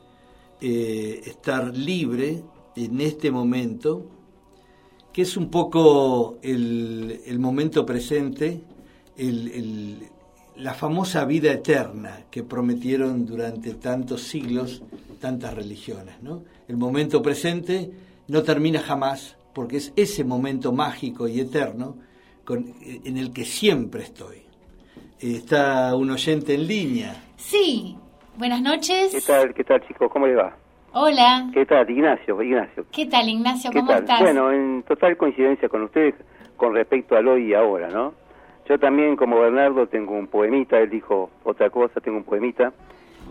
[0.62, 2.44] eh, estar libre
[2.76, 4.06] en este momento,
[5.14, 8.62] que es un poco el, momento presente,
[10.58, 14.82] la famosa vida eterna que prometieron durante tantos siglos
[15.26, 16.22] tantas religiones.
[16.22, 16.44] ¿no?
[16.68, 17.92] El momento presente
[18.28, 21.98] no termina jamás porque es ese momento mágico y eterno
[22.48, 24.44] en el que siempre estoy.
[25.20, 27.24] Está un oyente en línea.
[27.38, 27.98] Sí,
[28.38, 29.12] buenas noches.
[29.12, 30.12] ¿Qué tal, qué tal chicos?
[30.12, 30.56] ¿Cómo le va?
[30.94, 31.50] Hola.
[31.54, 32.42] ¿Qué tal, Ignacio?
[32.42, 32.86] Ignacio.
[32.92, 33.72] ¿Qué tal, Ignacio?
[33.74, 34.22] ¿Cómo estás?
[34.22, 36.16] Bueno, en total coincidencia con ustedes
[36.56, 38.14] con respecto al hoy y ahora, ¿no?
[38.68, 42.74] Yo también, como Bernardo, tengo un poemita, él dijo otra cosa, tengo un poemita,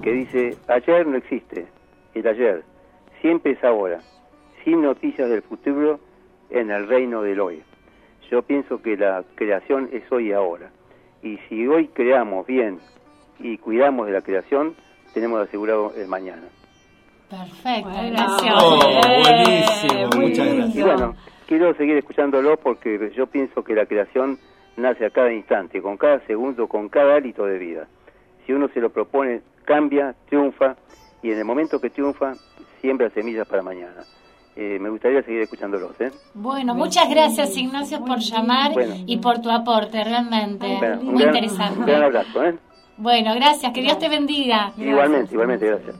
[0.03, 1.67] que dice, ayer no existe,
[2.15, 2.63] el ayer,
[3.21, 4.01] siempre es ahora,
[4.63, 5.99] sin noticias del futuro
[6.51, 7.63] en el reino del hoy.
[8.31, 10.71] Yo pienso que la creación es hoy y ahora.
[11.23, 12.79] Y si hoy creamos bien
[13.39, 14.75] y cuidamos de la creación,
[15.15, 16.43] tenemos asegurado el mañana.
[17.31, 18.55] Perfecto, gracias.
[18.63, 18.79] Oh,
[19.23, 20.77] buenísimo, muchas gracias.
[20.77, 24.39] Y bueno, quiero seguir escuchándolo porque yo pienso que la creación
[24.77, 27.87] nace a cada instante, con cada segundo, con cada hálito de vida.
[28.45, 30.77] Si uno se lo propone, cambia, triunfa,
[31.23, 32.35] y en el momento que triunfa,
[32.81, 34.03] siembra semillas para mañana.
[34.57, 35.99] Eh, me gustaría seguir escuchándolos.
[36.01, 36.13] ¿eh?
[36.35, 38.73] Bueno, muchas gracias Ignacio por llamar
[39.07, 40.67] y por tu aporte, realmente.
[41.03, 41.81] Muy interesante.
[41.81, 42.45] Un gran abrazo.
[42.45, 42.59] ¿eh?
[42.97, 44.73] Bueno, gracias, que Dios te bendiga.
[44.77, 45.97] Igualmente, igualmente, gracias.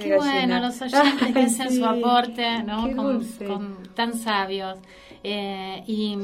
[0.00, 2.94] Qué bueno, los oyentes que hacen su aporte, ¿no?
[2.94, 4.78] Con, con, tan sabios.
[5.22, 6.16] Eh, y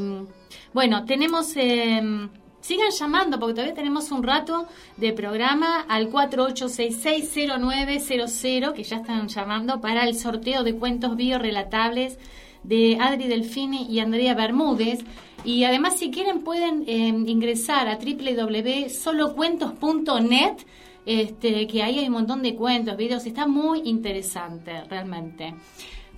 [0.73, 1.55] bueno, tenemos...
[1.57, 2.29] Eh,
[2.61, 4.67] sigan llamando porque todavía tenemos un rato
[4.99, 12.19] de programa al 48660900 que ya están llamando para el sorteo de cuentos biorelatables
[12.63, 15.05] de Adri Delfini y Andrea Bermúdez.
[15.45, 20.57] Y además, si quieren, pueden eh, ingresar a www.solocuentos.net,
[21.07, 23.27] este, que ahí hay un montón de cuentos, videos.
[23.27, 25.55] Está muy interesante, realmente.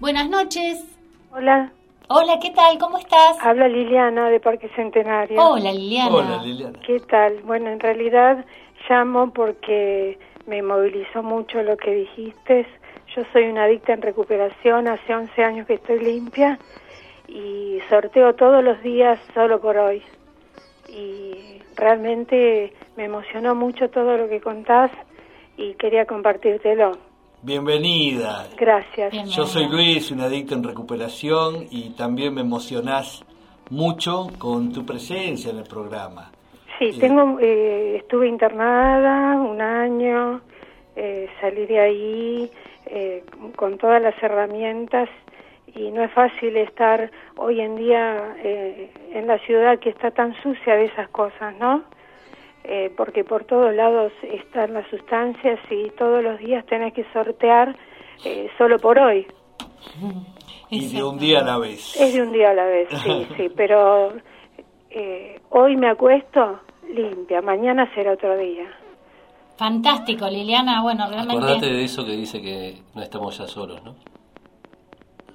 [0.00, 0.84] Buenas noches.
[1.32, 1.72] Hola.
[2.08, 2.76] Hola, ¿qué tal?
[2.78, 3.38] ¿Cómo estás?
[3.40, 5.40] Habla Liliana de Parque Centenario.
[5.40, 6.10] Hola, Liliana.
[6.10, 6.80] Hola, Liliana.
[6.84, 7.40] ¿Qué tal?
[7.44, 8.44] Bueno, en realidad
[8.88, 12.66] llamo porque me movilizó mucho lo que dijiste.
[13.14, 16.58] Yo soy una adicta en recuperación, hace 11 años que estoy limpia
[17.26, 20.00] y sorteo todos los días solo por hoy.
[20.88, 24.92] Y realmente me emocionó mucho todo lo que contás
[25.56, 26.92] y quería compartírtelo.
[27.42, 28.46] Bienvenida.
[28.56, 29.12] Gracias.
[29.34, 33.24] Yo soy Luis, un adicto en recuperación y también me emocionás
[33.70, 36.30] mucho con tu presencia en el programa.
[36.78, 40.40] Sí, tengo, eh, estuve internada un año,
[40.94, 42.50] eh, salí de ahí
[42.90, 43.24] eh,
[43.56, 45.08] con todas las herramientas
[45.74, 50.34] y no es fácil estar hoy en día eh, en la ciudad que está tan
[50.42, 51.84] sucia de esas cosas, ¿no?
[52.64, 57.74] Eh, porque por todos lados están las sustancias y todos los días tenés que sortear
[58.24, 59.26] eh, solo por hoy.
[60.68, 61.98] Y de un día a la vez.
[61.98, 64.12] Es de un día a la vez, sí, sí, pero
[64.90, 66.60] eh, hoy me acuesto
[66.92, 68.66] limpia, mañana será otro día.
[69.60, 70.80] Fantástico, Liliana.
[70.80, 71.36] Bueno, realmente.
[71.36, 73.94] Acordate de eso que dice que no estamos ya solos, ¿no?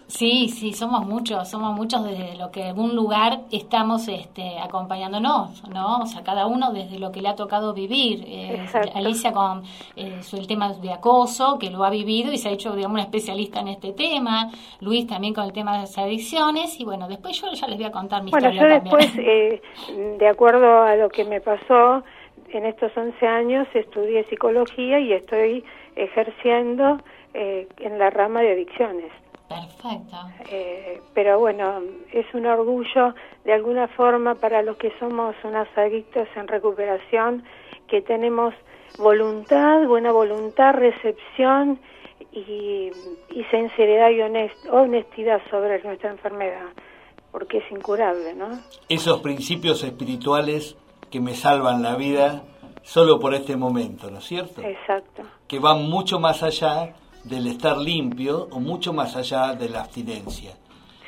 [0.07, 5.67] Sí, sí, somos muchos, somos muchos desde lo que en algún lugar estamos este, acompañándonos,
[5.69, 5.99] ¿no?
[5.99, 8.23] O sea, cada uno desde lo que le ha tocado vivir.
[8.26, 8.93] Eh, Exacto.
[8.95, 9.61] Alicia con
[9.95, 13.03] eh, el tema de acoso, que lo ha vivido y se ha hecho, digamos, una
[13.03, 14.49] especialista en este tema.
[14.80, 16.80] Luis también con el tema de las adicciones.
[16.80, 19.61] Y bueno, después yo ya les voy a contar mi Bueno, yo historia después, también.
[19.89, 22.03] eh, de acuerdo a lo que me pasó,
[22.57, 25.63] en estos 11 años estudié psicología y estoy
[25.95, 26.99] ejerciendo
[27.33, 29.11] eh, en la rama de adicciones.
[29.47, 30.17] Perfecto.
[30.51, 31.81] Eh, pero bueno,
[32.11, 37.43] es un orgullo de alguna forma para los que somos unos adictos en recuperación,
[37.87, 38.53] que tenemos
[38.97, 41.79] voluntad, buena voluntad, recepción
[42.31, 42.89] y,
[43.29, 46.69] y sinceridad y honest- honestidad sobre nuestra enfermedad,
[47.31, 48.49] porque es incurable, ¿no?
[48.89, 50.75] Esos principios espirituales
[51.16, 52.43] que me salvan la vida
[52.84, 54.61] solo por este momento, ¿no es cierto?
[54.61, 55.24] Exacto.
[55.47, 56.93] Que van mucho más allá
[57.24, 60.51] del estar limpio o mucho más allá de la abstinencia.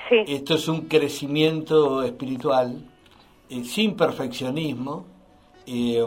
[0.08, 0.24] Sí.
[0.26, 2.86] Esto es un crecimiento espiritual
[3.49, 5.03] eh, sin perfeccionismo
[5.66, 6.05] eh,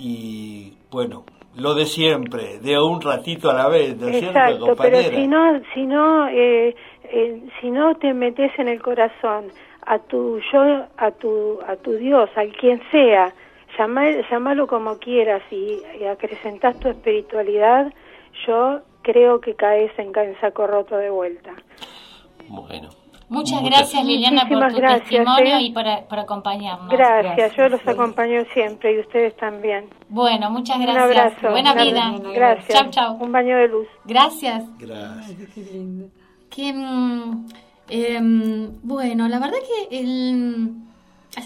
[0.00, 1.22] y bueno,
[1.54, 5.08] lo de siempre, de un ratito a la vez, ¿no es cierto, compañera?
[5.08, 6.74] pero si no, si no, eh,
[7.04, 9.52] eh, si no te metes en el corazón
[9.94, 10.62] a tu yo,
[10.96, 13.32] a tu, a tu Dios, al quien sea,
[13.78, 17.92] llama, llámalo como quieras y, y acrecentas tu espiritualidad,
[18.46, 21.50] yo creo que caes en, en saco roto de vuelta.
[22.48, 22.88] Bueno.
[23.28, 25.62] Muchas Muchas- gracias, Liliana, por tu gracias, testimonio ¿eh?
[25.62, 26.88] y por, por acompañarnos.
[26.90, 29.88] Gracias, yo los acompaño siempre y ustedes también.
[30.08, 31.04] Bueno, muchas Un gracias.
[31.04, 31.50] abrazo.
[31.50, 31.94] Buena Gracias.
[32.20, 32.32] vida.
[32.34, 32.68] Gracias.
[32.76, 33.16] Chau, chau.
[33.24, 33.86] Un baño de luz.
[34.04, 34.64] Gracias.
[34.78, 35.48] Gracias.
[36.50, 37.46] Que, mm,
[37.90, 40.74] em, bueno, la verdad que el,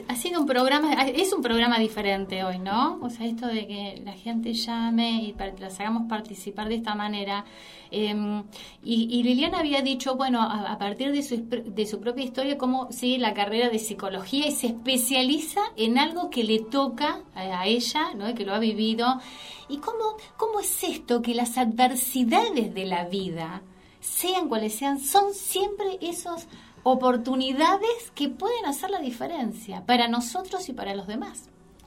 [0.09, 2.99] ha, sido un programa, es un programa diferente hoy, ¿no?
[3.03, 7.45] O sea, esto de que la gente llame y las hagamos participar de esta manera.
[7.90, 8.45] Em,
[8.82, 13.18] y, Liliana había dicho, bueno, a, partir de su, de su propia historia, cómo sigue
[13.18, 18.34] la carrera de psicología y se especializa en algo que le toca a, ella, ¿no?
[18.34, 19.20] Que lo ha vivido.
[19.68, 23.62] ¿Y cómo, cómo es esto que las adversidades de la vida
[24.05, 26.46] sean cuales sean, son siempre esas
[26.82, 31.44] oportunidades que pueden hacer la diferencia para nosotros y para los demás.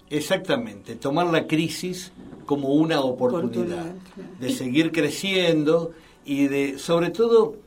[0.09, 2.11] Exactamente, tomar la crisis
[2.45, 3.49] como una oportunidad
[3.89, 4.29] Oportunidad, claro.
[4.39, 5.91] de seguir creciendo
[6.25, 7.57] y de, sobre todo,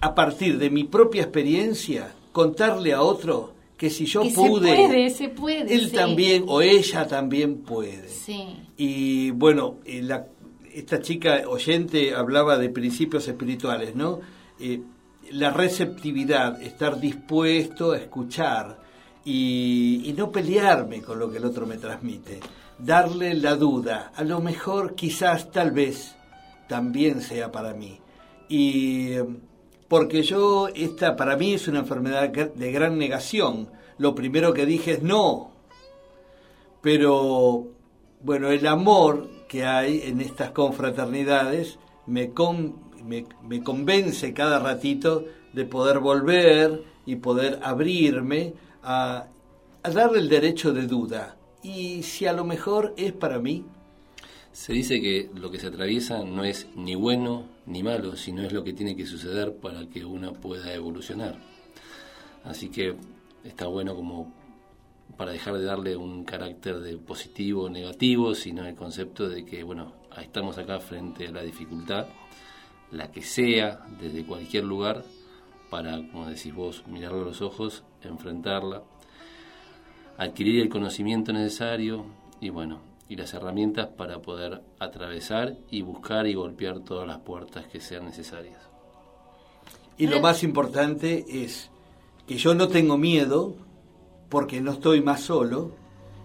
[0.00, 4.76] a partir de mi propia experiencia, contarle a otro que si yo Que se pude,
[4.76, 5.96] puede, se puede, él sí.
[5.96, 8.08] también o ella también puede.
[8.08, 8.44] Sí.
[8.76, 10.26] Y bueno, eh, la-
[10.74, 14.20] esta chica oyente hablaba de principios espirituales, ¿no?
[14.58, 14.80] Eh,
[15.32, 18.80] la receptividad, estar dispuesto a escuchar
[19.24, 22.40] y, y no pelearme con lo que el otro me transmite,
[22.78, 26.16] darle la duda, a lo mejor quizás tal vez
[26.68, 28.00] también sea para mí.
[28.48, 29.14] Y
[29.88, 33.68] porque yo, esta para mí es una enfermedad de gran negación.
[33.98, 35.52] Lo primero que dije es no,
[36.80, 37.68] pero
[38.22, 45.10] bueno, el amor que hay en estas confraternidades me, con- me, convence cada ratito
[45.52, 46.68] de poder volver
[47.04, 49.28] y poder abrirme a,
[49.82, 51.22] a darle el derecho de duda.
[51.62, 53.56] Y si a lo mejor es para mí,
[54.52, 58.52] Se dice que lo que se atraviesa no es ni bueno ni malo, sino es
[58.52, 61.38] lo que tiene que suceder para que uno pueda evolucionar.
[62.44, 62.96] Así que
[63.44, 64.32] está bueno como
[65.16, 69.62] para dejar de darle un carácter de positivo o negativo, sino el concepto de que,
[69.62, 72.06] bueno, estamos acá frente a la dificultad,
[72.90, 75.04] la que sea, desde cualquier lugar,
[75.70, 78.82] para, como decís vos, mirarlo a los ojos, enfrentarla,
[80.18, 82.06] adquirir el conocimiento necesario
[82.40, 87.66] y, bueno, y las herramientas para poder atravesar y buscar y golpear todas las puertas
[87.66, 88.58] que sean necesarias.
[89.98, 91.70] Y lo más importante es
[92.26, 93.54] que yo no tengo miedo
[94.32, 95.72] porque no estoy más solo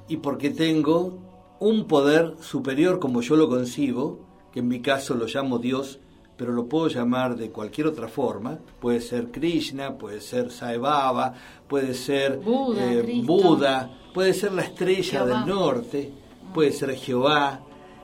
[0.07, 1.17] y porque tengo
[1.59, 4.19] un poder superior como yo lo concibo,
[4.53, 5.99] que en mi caso lo llamo Dios,
[6.37, 11.33] pero lo puedo llamar de cualquier otra forma, puede ser Krishna, puede ser Sai Baba,
[11.67, 13.21] puede ser Buda, eh.
[13.25, 15.39] Buda, puede ser la estrella Jehová.
[15.39, 16.13] del norte,
[16.53, 17.59] puede ser Jehová,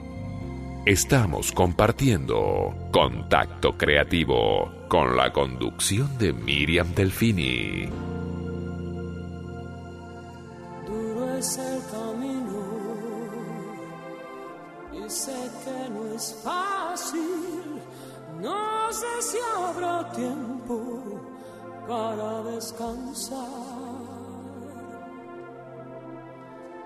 [0.85, 7.89] Estamos compartiendo Contacto Creativo con la conducción de Miriam Delfini.
[10.85, 12.67] Duro es el camino
[14.93, 17.81] y sé que no es fácil.
[18.39, 21.01] No sé si habrá tiempo
[21.87, 23.39] para descansar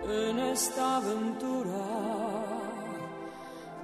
[0.07, 2.38] en esta aventura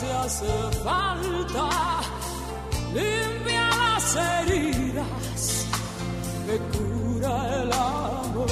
[0.00, 0.46] Si hace
[0.82, 1.68] falta,
[2.94, 5.66] limpia las heridas
[6.46, 8.46] que cura el amor.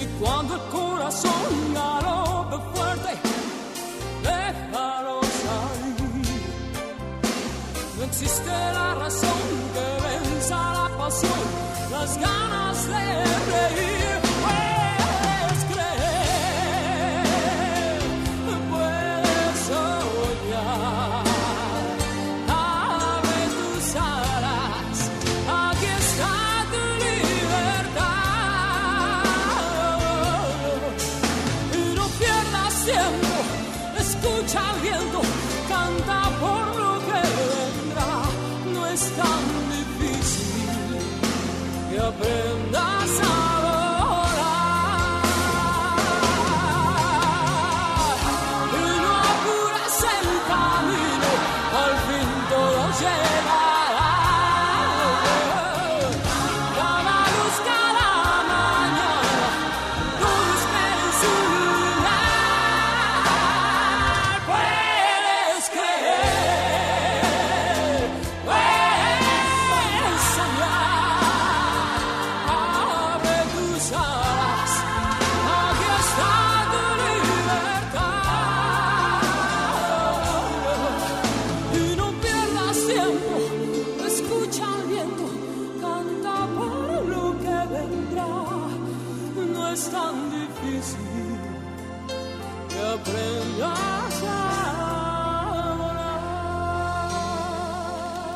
[0.00, 3.12] Y cuando el corazón galope fuerte,
[4.22, 6.28] déjalo salir.
[7.98, 9.40] No existe la razón
[9.74, 11.42] que venza la pasión,
[11.90, 12.61] las ganas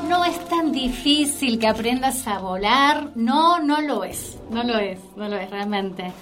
[0.09, 3.11] No es tan difícil que aprendas a volar.
[3.17, 4.39] No, no lo es.
[4.51, 6.13] No lo es, no lo es realmente.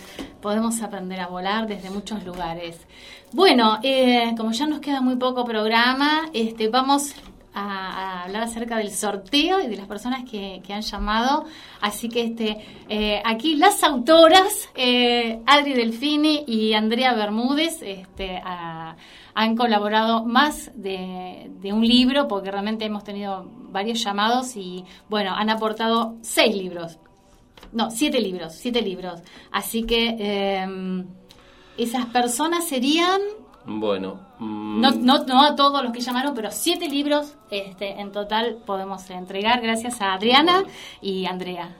[0.41, 2.79] Podemos aprender a volar desde muchos lugares.
[3.33, 7.15] Bueno, eh, como ya nos queda muy poco programa, este, vamos
[7.55, 11.45] a, hablar acerca del sorteo y de las personas que, que han llamado.
[11.81, 18.97] Así que este, eh, aquí las autoras, eh, Adri Delfini y Andrea Bermúdez, este, a-
[19.37, 25.35] han colaborado más de, de un libro, porque realmente hemos tenido varios llamados y, bueno,
[25.35, 26.99] han aportado seis libros.
[27.73, 29.21] No, siete libros, siete libros.
[29.51, 31.05] Así que eh,
[31.77, 33.21] esas personas serían,
[33.67, 38.13] Bueno, mm, no, no, no a todos los que llamaron, pero siete libros este, en
[38.13, 40.65] total podemos entregar gracias a Adriana
[41.01, 41.75] y Andrea.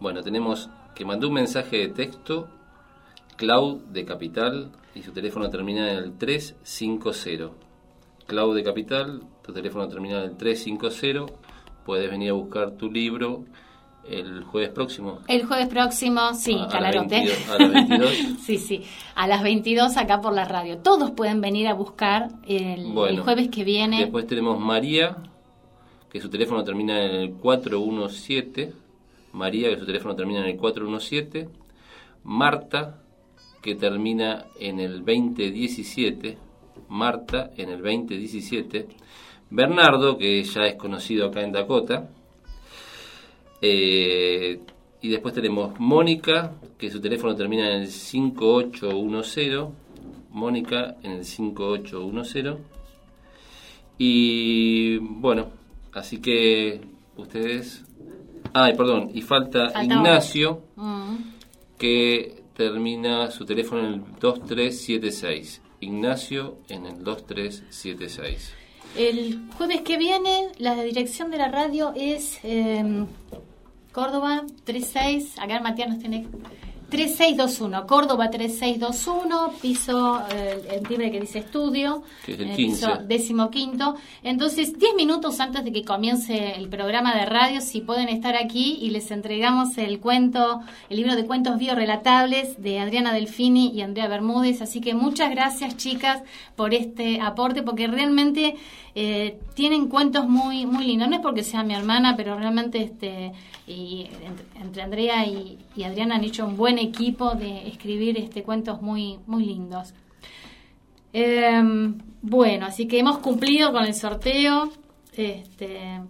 [0.00, 2.48] bueno, tenemos que mandó un mensaje de texto,
[3.36, 7.50] Cloud de Capital, y su teléfono termina en el 350.
[8.26, 11.32] Cloud de Capital, tu teléfono termina en el 350.
[11.84, 13.44] Puedes venir a buscar tu libro
[14.08, 15.18] el jueves próximo.
[15.28, 17.08] El jueves próximo, sí, A- a las Calarote.
[17.16, 18.10] 22, a las 22.
[18.42, 18.82] sí, sí,
[19.14, 20.78] a las 22 acá por la radio.
[20.78, 24.00] Todos pueden venir a buscar el, el jueves que viene.
[24.00, 25.16] Después tenemos María,
[26.10, 28.72] que su teléfono termina en el 417.
[29.32, 31.48] María, que su teléfono termina en el 417.
[32.24, 32.96] Marta,
[33.62, 36.36] que termina en el 2017.
[36.88, 38.88] Marta, en el 2017.
[39.50, 42.08] Bernardo, que ya es conocido acá en Dakota.
[43.62, 44.60] Eh,
[45.02, 49.64] y después tenemos Mónica, que su teléfono termina en el 5810.
[50.32, 52.56] Mónica en el 5810.
[53.98, 55.48] Y bueno,
[55.92, 56.80] así que
[57.16, 57.84] ustedes...
[58.52, 61.16] Ay, perdón, y falta, Falta Ignacio, Mm.
[61.78, 65.60] que termina su teléfono en el 2376.
[65.80, 68.52] Ignacio en el 2376.
[68.96, 73.04] El jueves que viene, la dirección de la radio es eh,
[73.92, 76.26] Córdoba 36, acá Matías nos tiene
[76.90, 82.86] 3621, Córdoba 3621, piso, eh, el timbre que dice estudio, Que es el eh, 15.
[82.86, 83.94] piso décimo quinto.
[84.24, 88.78] Entonces, 10 minutos antes de que comience el programa de radio, si pueden estar aquí
[88.82, 94.08] y les entregamos el cuento, el libro de cuentos biorelatables de Adriana Delfini y Andrea
[94.08, 94.60] Bermúdez.
[94.60, 96.22] Así que muchas gracias, chicas,
[96.56, 98.56] por este aporte, porque realmente
[98.94, 101.08] eh, tienen cuentos muy, muy lindos.
[101.08, 103.32] No es porque sea mi hermana, pero realmente este
[103.66, 109.18] entre, Andrea y, y Adriana han hecho un buen equipo de escribir este cuentos muy,
[109.26, 109.94] muy lindos.
[111.12, 114.70] Em, bueno, así que hemos cumplido con el sorteo.
[115.16, 116.00] Este,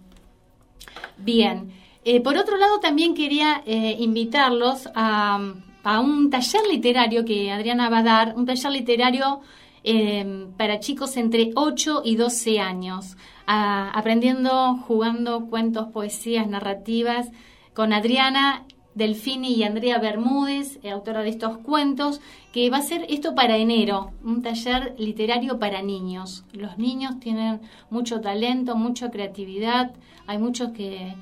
[1.17, 1.71] bien.
[2.03, 5.39] Eh, por otro lado, también quería eh, invitarlos a,
[5.83, 9.41] a un taller literario que Adriana va a dar, un taller literario
[9.83, 17.29] eh, para chicos entre 8 y 12 años, aprendiendo, jugando cuentos, poesías, narrativas,
[17.73, 22.19] con Adriana Delfini y Andrea Bermúdez, eh, autora de estos cuentos,
[22.51, 26.43] que va a ser esto para enero, un taller literario para niños.
[26.51, 29.93] Los niños tienen mucho talento, mucha creatividad,
[30.27, 31.15] hay muchos que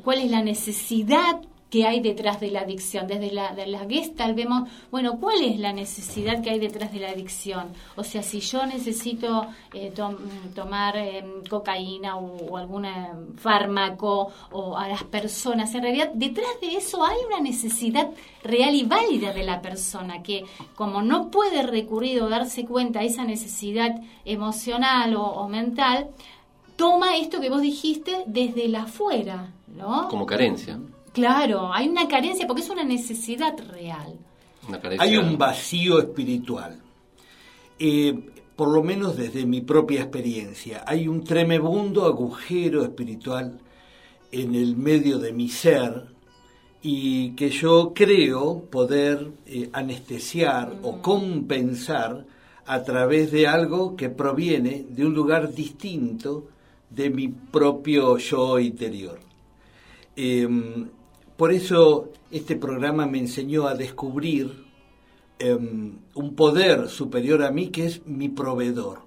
[0.04, 1.40] ¿Cuál es la necesidad
[1.72, 3.06] que hay detrás de la adicción?
[3.06, 3.86] Desde la, de la
[4.34, 7.68] vemos, bueno, ¿cuál es la necesidad que hay detrás de la adicción?
[7.96, 10.18] O sea, si yo necesito eh, tom-
[10.54, 16.60] tomar eh, cocaína o, o algún eh, fármaco o a las personas, en realidad detrás
[16.60, 18.10] de eso hay una necesidad
[18.44, 20.44] real y válida de la persona que
[20.74, 23.92] como no puede recurrir o darse cuenta a esa necesidad
[24.26, 26.08] emocional o, o mental,
[26.76, 30.08] toma esto que vos dijiste desde la afuera, ¿no?
[30.08, 30.78] Como carencia.
[31.12, 34.14] Claro, hay una carencia porque es una necesidad real.
[34.68, 36.80] Una Hay un vacío espiritual.
[37.78, 38.14] Eh,
[38.56, 43.58] por lo menos desde mi propia experiencia, hay un tremebundo agujero espiritual
[44.30, 46.06] en el medio de mi ser
[46.82, 52.24] y que yo creo poder eh, anestesiar o compensar
[52.66, 56.48] a través de algo que proviene de un lugar distinto
[56.90, 59.20] de mi propio yo interior.
[60.16, 60.88] Em,
[61.42, 64.64] por eso este programa me enseñó a descubrir
[65.40, 69.00] em, un poder superior a mí que es mi proveedor.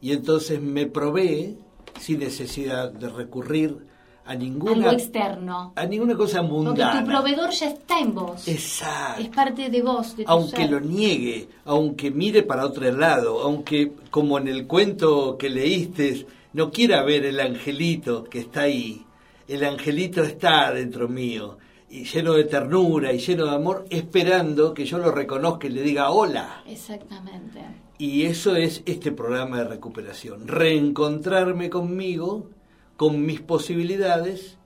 [0.00, 1.56] Y entonces me provee
[2.00, 3.78] sin necesidad de recurrir
[4.24, 5.72] a ninguna Algo externo.
[5.76, 7.00] a ninguna cosa Porque mundana.
[7.00, 8.48] tu proveedor ya está en vos.
[8.48, 9.22] Exacto.
[9.22, 10.70] Es parte de vos, de aunque ser.
[10.72, 16.72] lo niegue, aunque mire para otro lado, aunque como en el cuento que leíste no
[16.72, 19.06] quiera ver el angelito que está ahí,
[19.52, 21.58] el angelito está dentro mío
[21.90, 25.82] y lleno de ternura y lleno de amor, esperando que yo lo reconozca y le
[25.82, 26.62] diga hola.
[26.66, 27.60] Exactamente.
[27.98, 32.48] Y eso es este programa de recuperación, reencontrarme conmigo,
[32.96, 34.56] con mis posibilidades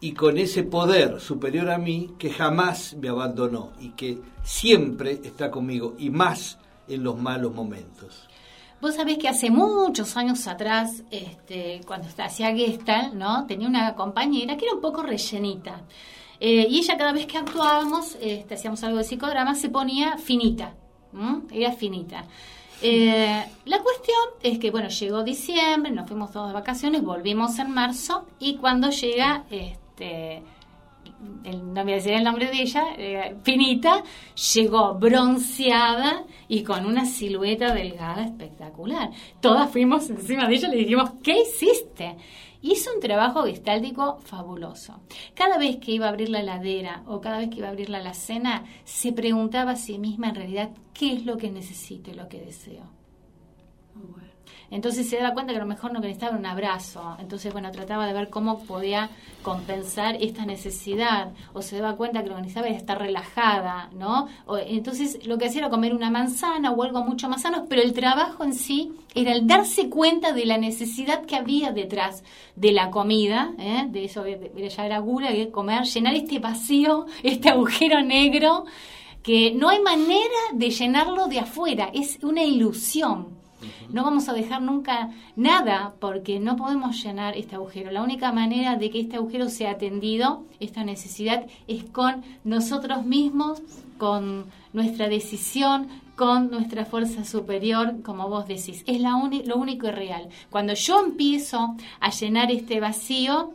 [0.00, 5.50] y con ese poder superior a mí que jamás me abandonó y que siempre está
[5.50, 8.29] conmigo y más en los malos momentos.
[8.80, 13.46] Vos sabés que hace muchos años atrás, este, cuando hacía Gestalt, ¿no?
[13.46, 15.82] Tenía una compañera que era un poco rellenita.
[16.40, 20.74] Eh, y ella cada vez que actuábamos, este, hacíamos algo de psicodrama, se ponía finita.
[21.52, 22.24] Era finita.
[22.82, 27.70] Eh, la cuestión es que, bueno, llegó diciembre, nos fuimos todos de vacaciones, volvimos en
[27.72, 30.42] marzo y cuando llega, este,
[31.44, 34.02] el- no voy a decir el nombre de ella, eh, finita,
[34.54, 39.10] llegó bronceada y con una silueta delgada espectacular.
[39.40, 42.16] Todas fuimos encima de ella y le dijimos, ¿qué hiciste?
[42.62, 45.00] Hizo un trabajo gestáltico fabuloso.
[45.34, 47.88] Cada vez que iba a abrir la heladera o cada vez que iba a abrir
[47.88, 52.14] la alacena, se preguntaba a sí misma en realidad qué es lo que necesito y
[52.14, 52.84] lo que deseo.
[54.70, 57.16] Entonces se daba cuenta que a lo mejor no necesitaba un abrazo.
[57.18, 59.10] Entonces, bueno, trataba de ver cómo podía
[59.42, 61.32] compensar esta necesidad.
[61.54, 64.28] O se daba cuenta que lo que necesitaba era estar relajada, ¿no?
[64.46, 67.82] O- entonces, lo que hacía era comer una manzana o algo mucho más sano, pero
[67.82, 72.22] el trabajo en sí era el darse cuenta de la necesidad que había detrás
[72.54, 73.86] de la comida, ¿eh?
[73.88, 78.66] de eso ya era gula, que comer, llenar este vacío, este agujero negro,
[79.22, 83.39] que no hay manera de llenarlo de afuera, es una ilusión.
[83.90, 87.90] No vamos a dejar nunca nada porque no podemos llenar este agujero.
[87.90, 93.62] La única manera de que este agujero sea atendido, esta necesidad, es con nosotros mismos,
[93.98, 98.82] con nuestra decisión, con nuestra fuerza superior, como vos decís.
[98.86, 99.10] Es la
[99.46, 100.28] lo único y real.
[100.50, 103.54] Cuando yo empiezo a llenar este vacío,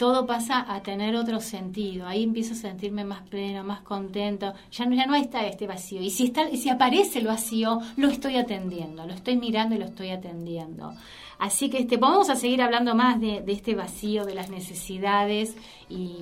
[0.00, 2.06] todo pasa a tener otro sentido.
[2.06, 4.54] Ahí empiezo a sentirme más pleno, más contento.
[4.72, 6.00] Ya no, ya no está este vacío.
[6.00, 9.84] Y si, está, si aparece el vacío, lo estoy atendiendo, lo estoy mirando y lo
[9.84, 10.94] estoy atendiendo.
[11.38, 15.54] Así que este, vamos a seguir hablando más de, de este vacío, de las necesidades
[15.90, 16.16] y,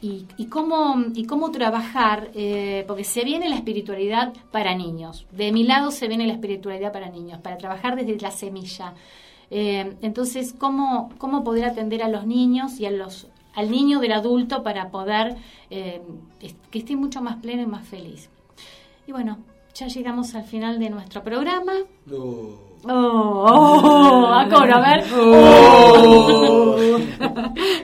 [0.00, 5.26] y, y cómo, y cómo trabajar, eh, porque se viene la espiritualidad para niños.
[5.32, 8.94] De mi lado se viene la espiritualidad para niños, para trabajar desde la semilla.
[9.50, 14.12] Eh, entonces, ¿cómo, ¿cómo poder atender a los niños y a los, al niño del
[14.12, 15.36] adulto para poder
[15.70, 16.02] eh,
[16.70, 18.30] que esté mucho más pleno y más feliz?
[19.06, 19.38] Y bueno,
[19.74, 21.72] ya llegamos al final de nuestro programa.
[22.10, 25.04] Oh, oh, a coro, a ver.
[25.14, 26.76] Oh.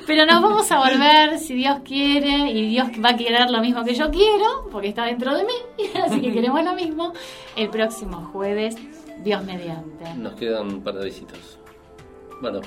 [0.07, 3.85] Pero nos vamos a volver, si Dios quiere, y Dios va a querer lo mismo
[3.85, 7.12] que yo quiero, porque está dentro de mí, así que queremos lo mismo,
[7.57, 8.77] el próximo jueves,
[9.23, 10.15] Dios mediante.
[10.15, 11.59] Nos quedan un par de visitas.
[12.41, 12.61] Bueno,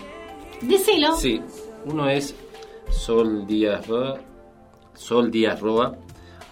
[0.61, 1.15] Decilo.
[1.15, 1.41] sí.
[1.85, 2.35] Uno es
[2.89, 4.19] Sol Díaz Roa,
[4.93, 5.97] Sol Díaz Roa,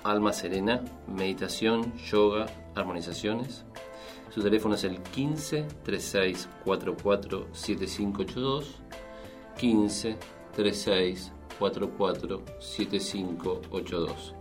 [0.03, 3.65] Alma Serena, Meditación, Yoga, Armonizaciones.
[4.33, 8.75] Su teléfono es el 15 36 44 7582.
[9.57, 10.17] 15
[10.55, 14.35] 36 44 7582.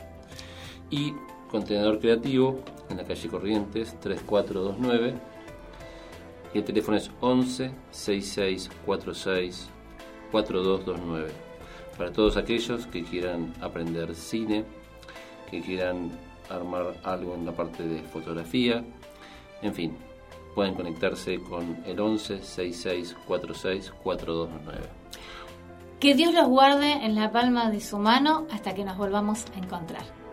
[0.90, 1.12] Y
[1.50, 2.58] Contenedor Creativo
[2.90, 5.14] en la calle Corrientes 3429.
[6.54, 9.68] Y el teléfono es 11 66 46
[10.30, 11.32] 4229.
[11.98, 14.64] Para todos aquellos que quieran aprender cine,
[15.50, 16.12] que quieran
[16.48, 18.84] armar algo en la parte de fotografía,
[19.62, 19.96] en fin,
[20.54, 24.88] pueden conectarse con el 11 66 46 4229.
[25.98, 29.58] Que Dios los guarde en la palma de su mano hasta que nos volvamos a
[29.58, 30.23] encontrar.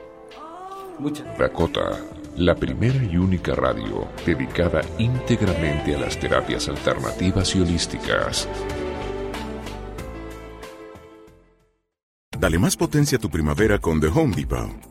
[1.10, 2.00] Dakota,
[2.38, 8.48] la primera y única radio dedicada íntegramente a las terapias alternativas y holísticas.
[12.38, 14.91] Dale más potencia a tu primavera con The Home Depot.